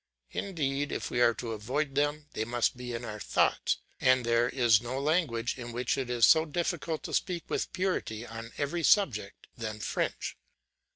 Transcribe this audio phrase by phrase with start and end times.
[0.31, 4.49] Indeed, if we are to avoid them, they must be in our thoughts, and there
[4.49, 8.81] is no language in which it is so difficult to speak with purity on every
[8.81, 10.35] subject than French.